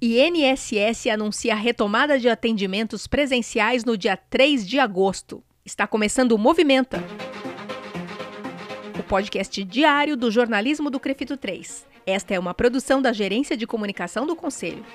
INSS 0.00 1.08
anuncia 1.08 1.54
a 1.54 1.56
retomada 1.56 2.20
de 2.20 2.28
atendimentos 2.28 3.08
presenciais 3.08 3.84
no 3.84 3.98
dia 3.98 4.16
3 4.16 4.64
de 4.66 4.78
agosto. 4.78 5.42
Está 5.64 5.88
começando 5.88 6.32
o 6.32 6.38
Movimenta, 6.38 7.02
o 8.96 9.02
podcast 9.02 9.64
diário 9.64 10.16
do 10.16 10.30
jornalismo 10.30 10.88
do 10.88 11.00
Crefito 11.00 11.36
3. 11.36 11.84
Esta 12.06 12.32
é 12.32 12.38
uma 12.38 12.54
produção 12.54 13.02
da 13.02 13.12
Gerência 13.12 13.56
de 13.56 13.66
Comunicação 13.66 14.24
do 14.24 14.36
Conselho. 14.36 14.86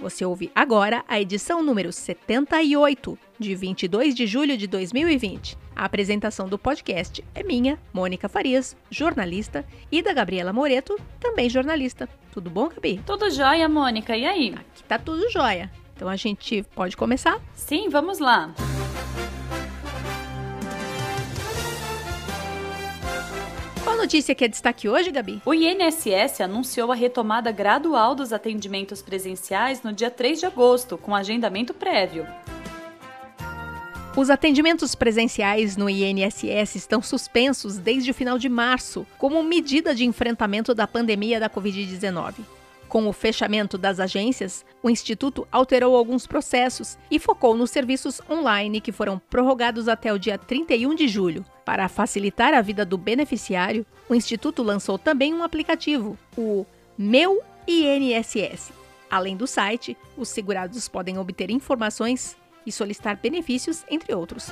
Você 0.00 0.24
ouve 0.24 0.50
agora 0.54 1.04
a 1.06 1.20
edição 1.20 1.62
número 1.62 1.92
78, 1.92 3.18
de 3.38 3.54
22 3.54 4.14
de 4.14 4.26
julho 4.26 4.56
de 4.56 4.66
2020. 4.66 5.59
A 5.80 5.86
apresentação 5.86 6.46
do 6.46 6.58
podcast 6.58 7.24
é 7.34 7.42
minha, 7.42 7.78
Mônica 7.90 8.28
Farias, 8.28 8.76
jornalista, 8.90 9.64
e 9.90 10.02
da 10.02 10.12
Gabriela 10.12 10.52
Moreto, 10.52 10.94
também 11.18 11.48
jornalista. 11.48 12.06
Tudo 12.30 12.50
bom, 12.50 12.68
Gabi? 12.68 13.00
Tudo 13.06 13.30
jóia, 13.30 13.66
Mônica. 13.66 14.14
E 14.14 14.26
aí? 14.26 14.54
Aqui 14.54 14.84
tá 14.86 14.98
tudo 14.98 15.30
jóia. 15.30 15.70
Então 15.96 16.06
a 16.06 16.16
gente 16.16 16.62
pode 16.74 16.98
começar? 16.98 17.40
Sim, 17.54 17.88
vamos 17.88 18.18
lá. 18.18 18.54
notícia 24.00 24.34
que 24.34 24.44
é 24.44 24.48
destaque 24.48 24.88
hoje, 24.88 25.10
Gabi? 25.10 25.42
O 25.44 25.52
INSS 25.52 26.40
anunciou 26.40 26.90
a 26.90 26.94
retomada 26.94 27.52
gradual 27.52 28.14
dos 28.14 28.32
atendimentos 28.32 29.02
presenciais 29.02 29.82
no 29.82 29.92
dia 29.92 30.10
3 30.10 30.40
de 30.40 30.46
agosto, 30.46 30.96
com 30.96 31.14
agendamento 31.14 31.74
prévio. 31.74 32.26
Os 34.20 34.28
atendimentos 34.28 34.94
presenciais 34.94 35.78
no 35.78 35.88
INSS 35.88 36.74
estão 36.74 37.00
suspensos 37.00 37.78
desde 37.78 38.10
o 38.10 38.14
final 38.14 38.38
de 38.38 38.50
março, 38.50 39.06
como 39.16 39.42
medida 39.42 39.94
de 39.94 40.04
enfrentamento 40.04 40.74
da 40.74 40.86
pandemia 40.86 41.40
da 41.40 41.48
Covid-19. 41.48 42.34
Com 42.86 43.08
o 43.08 43.14
fechamento 43.14 43.78
das 43.78 43.98
agências, 43.98 44.62
o 44.82 44.90
Instituto 44.90 45.48
alterou 45.50 45.96
alguns 45.96 46.26
processos 46.26 46.98
e 47.10 47.18
focou 47.18 47.56
nos 47.56 47.70
serviços 47.70 48.20
online 48.28 48.82
que 48.82 48.92
foram 48.92 49.18
prorrogados 49.18 49.88
até 49.88 50.12
o 50.12 50.18
dia 50.18 50.36
31 50.36 50.94
de 50.94 51.08
julho. 51.08 51.42
Para 51.64 51.88
facilitar 51.88 52.52
a 52.52 52.60
vida 52.60 52.84
do 52.84 52.98
beneficiário, 52.98 53.86
o 54.06 54.14
Instituto 54.14 54.62
lançou 54.62 54.98
também 54.98 55.32
um 55.32 55.42
aplicativo, 55.42 56.18
o 56.36 56.66
Meu 56.98 57.40
INSS. 57.66 58.70
Além 59.10 59.34
do 59.34 59.46
site, 59.46 59.96
os 60.14 60.28
segurados 60.28 60.90
podem 60.90 61.16
obter 61.16 61.50
informações 61.50 62.36
e 62.66 62.72
solicitar 62.72 63.16
benefícios, 63.16 63.84
entre 63.90 64.14
outros. 64.14 64.50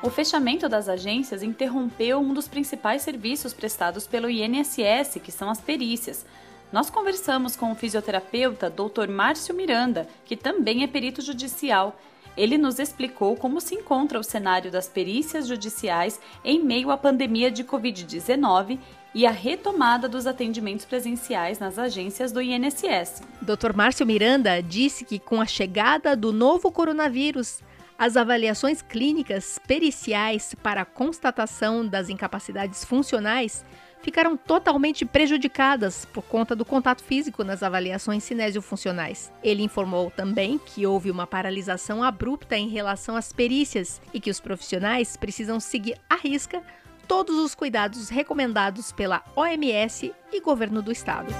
O 0.00 0.10
fechamento 0.10 0.68
das 0.68 0.88
agências 0.88 1.42
interrompeu 1.42 2.20
um 2.20 2.32
dos 2.32 2.46
principais 2.46 3.02
serviços 3.02 3.52
prestados 3.52 4.06
pelo 4.06 4.30
INSS, 4.30 5.20
que 5.22 5.32
são 5.32 5.50
as 5.50 5.60
perícias. 5.60 6.24
Nós 6.72 6.88
conversamos 6.88 7.56
com 7.56 7.72
o 7.72 7.74
fisioterapeuta 7.74 8.70
Dr. 8.70 9.08
Márcio 9.08 9.54
Miranda, 9.54 10.06
que 10.24 10.36
também 10.36 10.84
é 10.84 10.86
perito 10.86 11.20
judicial. 11.20 11.98
Ele 12.38 12.56
nos 12.56 12.78
explicou 12.78 13.34
como 13.36 13.60
se 13.60 13.74
encontra 13.74 14.16
o 14.16 14.22
cenário 14.22 14.70
das 14.70 14.86
perícias 14.86 15.48
judiciais 15.48 16.20
em 16.44 16.62
meio 16.62 16.92
à 16.92 16.96
pandemia 16.96 17.50
de 17.50 17.64
Covid-19 17.64 18.78
e 19.12 19.26
a 19.26 19.30
retomada 19.32 20.08
dos 20.08 20.24
atendimentos 20.24 20.84
presenciais 20.84 21.58
nas 21.58 21.80
agências 21.80 22.30
do 22.30 22.40
INSS. 22.40 23.22
Dr. 23.42 23.74
Márcio 23.74 24.06
Miranda 24.06 24.62
disse 24.62 25.04
que 25.04 25.18
com 25.18 25.40
a 25.40 25.46
chegada 25.46 26.14
do 26.14 26.32
novo 26.32 26.70
coronavírus, 26.70 27.60
as 27.98 28.16
avaliações 28.16 28.80
clínicas 28.82 29.58
periciais 29.66 30.54
para 30.62 30.82
a 30.82 30.86
constatação 30.86 31.84
das 31.84 32.08
incapacidades 32.08 32.84
funcionais 32.84 33.64
ficaram 34.02 34.36
totalmente 34.36 35.04
prejudicadas 35.04 36.04
por 36.06 36.22
conta 36.22 36.54
do 36.54 36.64
contato 36.64 37.02
físico 37.02 37.44
nas 37.44 37.62
avaliações 37.62 38.24
cinésio-funcionais. 38.24 39.32
Ele 39.42 39.62
informou 39.62 40.10
também 40.10 40.58
que 40.58 40.86
houve 40.86 41.10
uma 41.10 41.26
paralisação 41.26 42.02
abrupta 42.02 42.56
em 42.56 42.68
relação 42.68 43.16
às 43.16 43.32
perícias 43.32 44.00
e 44.12 44.20
que 44.20 44.30
os 44.30 44.40
profissionais 44.40 45.16
precisam 45.16 45.60
seguir 45.60 45.98
à 46.08 46.16
risca 46.16 46.62
todos 47.06 47.36
os 47.36 47.54
cuidados 47.54 48.08
recomendados 48.08 48.92
pela 48.92 49.24
OMS 49.34 50.14
e 50.32 50.40
governo 50.40 50.82
do 50.82 50.92
estado. 50.92 51.32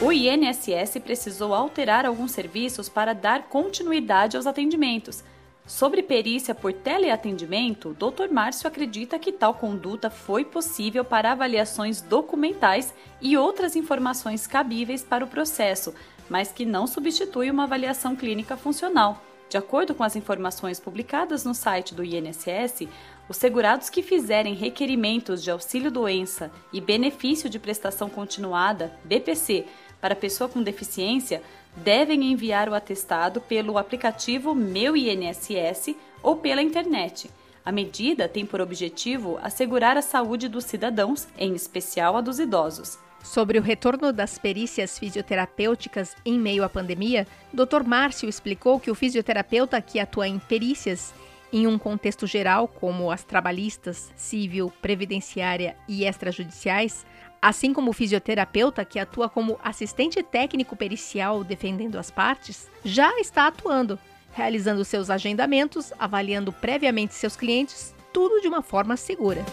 O 0.00 0.12
INSS 0.12 0.98
precisou 1.02 1.54
alterar 1.54 2.04
alguns 2.04 2.32
serviços 2.32 2.86
para 2.86 3.14
dar 3.14 3.44
continuidade 3.44 4.36
aos 4.36 4.46
atendimentos. 4.46 5.24
Sobre 5.66 6.00
perícia 6.00 6.54
por 6.54 6.72
teleatendimento, 6.72 7.92
Dr. 7.94 8.32
Márcio 8.32 8.68
acredita 8.68 9.18
que 9.18 9.32
tal 9.32 9.52
conduta 9.52 10.08
foi 10.08 10.44
possível 10.44 11.04
para 11.04 11.32
avaliações 11.32 12.00
documentais 12.00 12.94
e 13.20 13.36
outras 13.36 13.74
informações 13.74 14.46
cabíveis 14.46 15.02
para 15.02 15.24
o 15.24 15.28
processo, 15.28 15.92
mas 16.30 16.52
que 16.52 16.64
não 16.64 16.86
substitui 16.86 17.50
uma 17.50 17.64
avaliação 17.64 18.14
clínica 18.14 18.56
funcional. 18.56 19.20
De 19.48 19.56
acordo 19.56 19.92
com 19.92 20.04
as 20.04 20.14
informações 20.14 20.78
publicadas 20.78 21.44
no 21.44 21.54
site 21.54 21.94
do 21.94 22.04
INSS, 22.04 22.88
os 23.28 23.36
segurados 23.36 23.90
que 23.90 24.02
fizerem 24.02 24.54
requerimentos 24.54 25.42
de 25.42 25.50
auxílio-doença 25.50 26.50
e 26.72 26.80
benefício 26.80 27.50
de 27.50 27.58
prestação 27.58 28.08
continuada, 28.08 28.92
BPC, 29.04 29.66
para 30.00 30.14
pessoa 30.14 30.48
com 30.48 30.62
deficiência 30.62 31.42
devem 31.76 32.32
enviar 32.32 32.68
o 32.68 32.74
atestado 32.74 33.40
pelo 33.40 33.78
aplicativo 33.78 34.54
Meu 34.54 34.96
INSS 34.96 35.94
ou 36.22 36.36
pela 36.36 36.62
internet. 36.62 37.30
A 37.64 37.72
medida 37.72 38.28
tem 38.28 38.46
por 38.46 38.60
objetivo 38.60 39.38
assegurar 39.42 39.96
a 39.96 40.02
saúde 40.02 40.48
dos 40.48 40.64
cidadãos, 40.64 41.26
em 41.36 41.54
especial 41.54 42.16
a 42.16 42.20
dos 42.20 42.38
idosos. 42.38 42.98
Sobre 43.22 43.58
o 43.58 43.62
retorno 43.62 44.12
das 44.12 44.38
perícias 44.38 44.98
fisioterapêuticas 44.98 46.14
em 46.24 46.38
meio 46.38 46.62
à 46.62 46.68
pandemia, 46.68 47.26
Dr. 47.52 47.82
Márcio 47.84 48.28
explicou 48.28 48.78
que 48.78 48.90
o 48.90 48.94
fisioterapeuta 48.94 49.82
que 49.82 49.98
atua 49.98 50.28
em 50.28 50.38
perícias 50.38 51.12
em 51.52 51.66
um 51.66 51.78
contexto 51.78 52.26
geral, 52.26 52.68
como 52.68 53.10
as 53.10 53.24
trabalhistas, 53.24 54.12
civil, 54.16 54.72
previdenciária 54.82 55.76
e 55.88 56.04
extrajudiciais, 56.04 57.04
Assim 57.46 57.72
como 57.72 57.92
o 57.92 57.94
fisioterapeuta, 57.94 58.84
que 58.84 58.98
atua 58.98 59.28
como 59.28 59.56
assistente 59.62 60.20
técnico 60.20 60.74
pericial 60.74 61.44
defendendo 61.44 61.96
as 61.96 62.10
partes, 62.10 62.68
já 62.84 63.20
está 63.20 63.46
atuando, 63.46 63.96
realizando 64.32 64.84
seus 64.84 65.10
agendamentos, 65.10 65.92
avaliando 65.96 66.52
previamente 66.52 67.14
seus 67.14 67.36
clientes, 67.36 67.94
tudo 68.12 68.40
de 68.40 68.48
uma 68.48 68.62
forma 68.62 68.96
segura. 68.96 69.44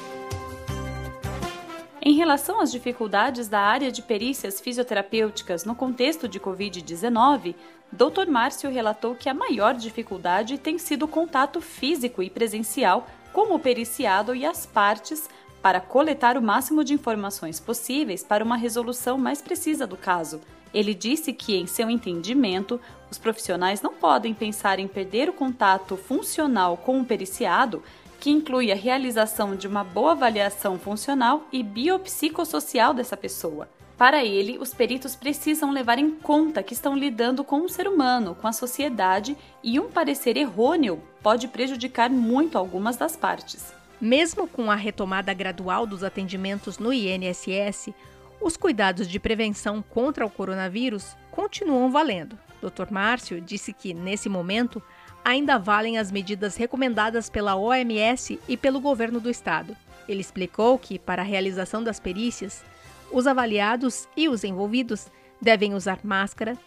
Em 2.01 2.15
relação 2.15 2.59
às 2.59 2.71
dificuldades 2.71 3.47
da 3.47 3.59
área 3.59 3.91
de 3.91 4.01
perícias 4.01 4.59
fisioterapêuticas 4.59 5.63
no 5.63 5.75
contexto 5.75 6.27
de 6.27 6.39
Covid-19, 6.39 7.53
Dr. 7.91 8.27
Márcio 8.27 8.71
relatou 8.71 9.13
que 9.13 9.29
a 9.29 9.35
maior 9.35 9.75
dificuldade 9.75 10.57
tem 10.57 10.79
sido 10.79 11.05
o 11.05 11.07
contato 11.07 11.61
físico 11.61 12.23
e 12.23 12.29
presencial 12.31 13.07
com 13.31 13.53
o 13.53 13.59
periciado 13.59 14.33
e 14.33 14.47
as 14.47 14.65
partes 14.65 15.29
para 15.63 15.79
coletar 15.79 16.38
o 16.38 16.41
máximo 16.41 16.84
de 16.84 16.94
informações 16.94 17.57
possíveis 17.57 18.22
para 18.22 18.44
uma 18.44 18.57
resolução 18.57 19.18
mais 19.18 19.41
precisa 19.41 19.88
do 19.88 19.96
caso. 19.96 20.41
Ele 20.74 20.94
disse 20.94 21.31
que, 21.31 21.56
em 21.56 21.66
seu 21.66 21.90
entendimento, 21.90 22.81
os 23.09 23.18
profissionais 23.18 23.81
não 23.81 23.94
podem 23.94 24.34
pensar 24.34 24.78
em 24.78 24.90
perder 24.90 25.29
o 25.29 25.34
contato 25.34 25.96
funcional 25.96 26.75
com 26.75 27.00
o 27.00 27.06
periciado, 27.06 27.81
que 28.19 28.29
inclui 28.29 28.74
a 28.74 28.75
realização 28.75 29.56
de 29.56 29.66
uma 29.66 29.85
boa 29.85 30.12
avaliação 30.12 30.78
funcional 30.78 31.47
e 31.50 31.63
biopsicossocial 31.63 32.94
dessa 32.94 33.16
pessoa. 33.16 33.69
Para 33.97 34.25
ele, 34.25 34.57
os 34.57 34.74
peritos 34.74 35.16
precisam 35.16 35.72
levar 35.72 35.97
em 35.97 36.09
conta 36.09 36.62
que 36.62 36.74
estão 36.74 36.97
lidando 36.97 37.41
com 37.41 37.59
um 37.59 37.69
ser 37.69 37.88
humano, 37.88 38.35
com 38.35 38.47
a 38.47 38.51
sociedade, 38.51 39.38
e 39.63 39.80
um 39.80 39.90
parecer 39.90 40.35
errôneo 40.35 41.01
pode 41.22 41.47
prejudicar 41.47 42.09
muito 42.09 42.57
algumas 42.57 42.97
das 42.97 43.16
partes. 43.16 43.74
Mesmo 44.03 44.49
com 44.49 44.69
a 44.69 44.75
retomada 44.75 45.33
gradual 45.33 45.87
dos 45.87 46.03
atendimentos 46.03 46.77
no 46.77 46.91
INSS, 46.91 47.94
os 48.41 48.57
cuidados 48.57 49.07
de 49.07 49.17
prevenção 49.17 49.81
contra 49.81 50.25
o 50.25 50.29
coronavírus 50.29 51.15
continuam 51.31 51.89
valendo. 51.89 52.38
Dr. 52.61 52.91
Márcio 52.91 53.39
disse 53.39 53.71
que, 53.71 53.94
nesse 53.94 54.27
momento, 54.27 54.83
ainda 55.23 55.57
valem 55.57 55.97
as 55.97 56.11
medidas 56.11 56.57
recomendadas 56.57 57.29
pela 57.29 57.55
OMS 57.55 58.38
e 58.45 58.57
pelo 58.57 58.81
governo 58.81 59.21
do 59.21 59.29
estado. 59.29 59.73
Ele 60.06 60.19
explicou 60.19 60.77
que, 60.77 60.99
para 60.99 61.21
a 61.21 61.25
realização 61.25 61.81
das 61.81 61.97
perícias, 61.97 62.61
os 63.09 63.25
avaliados 63.25 64.06
e 64.17 64.27
os 64.27 64.44
envolvidos 64.44 65.07
devem 65.41 65.73
usar 65.73 65.99
máscara, 66.03 66.57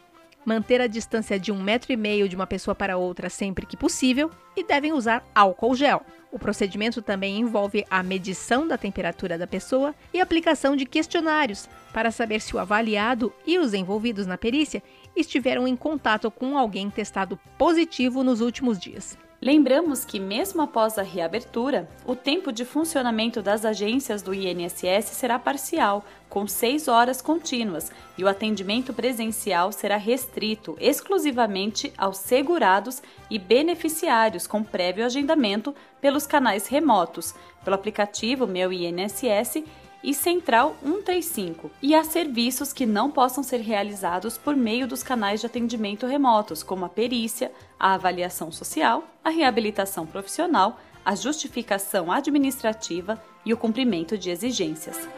manter 0.47 0.81
a 0.81 0.87
distância 0.87 1.41
de 1.41 1.51
um 1.51 1.61
metro 1.61 1.93
e 1.93 1.97
meio 1.97 2.29
de 2.29 2.37
uma 2.37 2.47
pessoa 2.47 2.75
para 2.75 2.97
outra 2.97 3.29
sempre 3.29 3.67
que 3.67 3.77
possível 3.77 4.31
e 4.57 4.63
devem 4.63 4.93
usar 4.93 5.25
álcool 5.35 5.75
gel. 5.75 6.07
O 6.31 6.39
procedimento 6.39 7.03
também 7.03 7.41
envolve 7.41 7.85
a 7.91 8.03
medição 8.03 8.67
da 8.67 8.79
temperatura 8.79 9.37
da 9.37 9.47
pessoa 9.47 9.95
e 10.15 10.21
aplicação 10.21 10.77
de 10.77 10.87
questionários 10.87 11.69
para 11.93 12.13
saber 12.13 12.41
se 12.41 12.55
o 12.55 12.59
avaliado 12.59 13.33
e 13.45 13.59
os 13.59 13.75
envolvidos 13.75 14.27
na 14.27 14.39
perícia 14.39 14.83
estiveram 15.17 15.67
em 15.67 15.75
contato 15.75 16.31
com 16.31 16.57
alguém 16.57 16.89
testado 16.91 17.39
positivo 17.59 18.23
nos 18.23 18.41
últimos 18.41 18.79
dias. 18.79 19.19
Lembramos 19.41 20.03
que, 20.03 20.19
mesmo 20.19 20.63
após 20.63 20.99
a 20.99 21.03
reabertura, 21.03 21.87
o 22.07 22.17
tempo 22.17 22.51
de 22.51 22.65
funcionamento 22.65 23.43
das 23.43 23.67
agências 23.67 24.23
do 24.23 24.33
INSS 24.33 25.11
será 25.11 25.39
parcial, 25.39 26.05
com 26.29 26.47
seis 26.49 26.89
horas 26.89 27.21
contínuas, 27.21 27.93
e 28.17 28.25
o 28.25 28.29
atendimento 28.29 28.95
presencial 28.95 29.73
será 29.73 29.99
restrito 29.99 30.75
exclusivamente 30.81 31.93
aos 31.99 32.17
segurados 32.17 33.03
e 33.31 33.39
beneficiários 33.39 34.47
com 34.47 34.63
prévio 34.63 35.05
agendamento 35.05 35.75
pelos 36.01 36.27
canais 36.27 36.67
remotos, 36.67 37.35
pelo 37.63 37.77
aplicativo 37.77 38.47
Meu 38.47 38.73
INSS 38.73 39.63
e 40.03 40.15
Central 40.15 40.77
135, 40.83 41.71
e 41.83 41.95
há 41.95 42.05
serviços 42.05 42.73
que 42.73 42.87
não 42.87 43.11
possam 43.11 43.43
ser 43.43 43.61
realizados 43.61 44.39
por 44.39 44.55
meio 44.55 44.87
dos 44.87 45.03
canais 45.03 45.41
de 45.41 45.47
atendimento 45.47 46.07
remotos, 46.07 46.63
como 46.63 46.85
a 46.85 46.89
perícia, 46.89 47.51
a 47.79 47.95
avaliação 47.95 48.53
social, 48.53 49.05
a 49.25 49.31
reabilitação 49.31 50.07
profissional, 50.07 50.79
a 51.05 51.15
justificação 51.15 52.11
administrativa 52.11 53.23
e 53.45 53.53
o 53.53 53.57
cumprimento 53.57 54.19
de 54.19 54.31
exigências. 54.31 55.09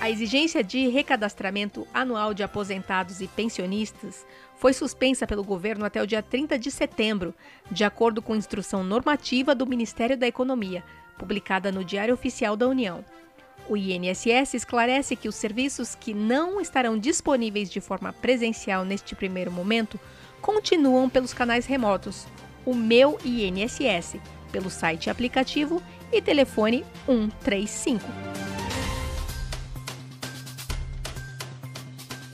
A 0.00 0.10
exigência 0.10 0.64
de 0.64 0.88
recadastramento 0.88 1.86
anual 1.92 2.32
de 2.32 2.42
aposentados 2.42 3.20
e 3.20 3.28
pensionistas 3.28 4.24
foi 4.56 4.72
suspensa 4.72 5.26
pelo 5.26 5.44
governo 5.44 5.84
até 5.84 6.02
o 6.02 6.06
dia 6.06 6.22
30 6.22 6.58
de 6.58 6.70
setembro, 6.70 7.34
de 7.70 7.84
acordo 7.84 8.22
com 8.22 8.34
instrução 8.34 8.82
normativa 8.82 9.54
do 9.54 9.66
Ministério 9.66 10.16
da 10.16 10.26
Economia, 10.26 10.82
publicada 11.18 11.72
no 11.72 11.84
Diário 11.84 12.14
Oficial 12.14 12.56
da 12.56 12.68
União. 12.68 13.04
O 13.68 13.76
INSS 13.76 14.54
esclarece 14.54 15.14
que 15.14 15.28
os 15.28 15.34
serviços 15.34 15.94
que 15.94 16.14
não 16.14 16.60
estarão 16.60 16.96
disponíveis 16.96 17.70
de 17.70 17.80
forma 17.80 18.12
presencial 18.14 18.84
neste 18.84 19.14
primeiro 19.14 19.50
momento 19.50 20.00
continuam 20.40 21.10
pelos 21.10 21.34
canais 21.34 21.66
remotos, 21.66 22.26
o 22.64 22.74
Meu 22.74 23.18
INSS, 23.24 24.16
pelo 24.50 24.70
site 24.70 25.10
aplicativo 25.10 25.82
e 26.10 26.22
telefone 26.22 26.84
135. 27.04 28.04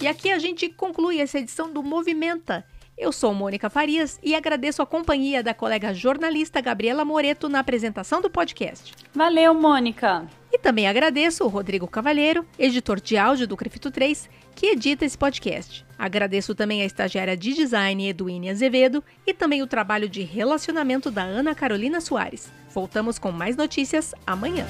E 0.01 0.07
aqui 0.07 0.31
a 0.31 0.39
gente 0.39 0.69
conclui 0.69 1.19
essa 1.19 1.39
edição 1.39 1.73
do 1.73 1.83
Movimenta 1.83 2.65
eu 2.97 3.13
sou 3.13 3.35
Mônica 3.35 3.69
Farias 3.69 4.19
e 4.23 4.35
agradeço 4.35 4.81
a 4.81 4.87
companhia 4.87 5.43
da 5.43 5.53
colega 5.53 5.93
jornalista 5.93 6.61
Gabriela 6.61 7.05
Moreto 7.05 7.49
na 7.49 7.59
apresentação 7.59 8.21
do 8.21 8.31
podcast. 8.31 8.95
Valeu, 9.15 9.53
Mônica! 9.55 10.27
E 10.53 10.59
também 10.59 10.87
agradeço 10.87 11.45
o 11.45 11.49
Rodrigo 11.49 11.89
Cavalheiro, 11.89 12.47
editor 12.59 13.01
de 13.01 13.17
áudio 13.17 13.47
do 13.47 13.57
Crefito 13.57 13.91
3, 13.91 14.31
que 14.55 14.67
edita 14.67 15.05
esse 15.05 15.19
podcast. 15.19 15.85
Agradeço 15.99 16.55
também 16.55 16.83
a 16.83 16.87
estagiária 16.87 17.37
de 17.37 17.55
design 17.55 18.09
Eduine 18.09 18.51
Azevedo 18.51 19.03
e 19.27 19.35
também 19.35 19.63
o 19.63 19.67
trabalho 19.67 20.09
de 20.09 20.23
relacionamento 20.23 21.11
da 21.11 21.23
Ana 21.23 21.55
Carolina 21.55 22.01
Soares. 22.01 22.53
Voltamos 22.71 23.19
com 23.19 23.33
mais 23.33 23.57
notícias 23.57 24.15
amanhã. 24.27 24.67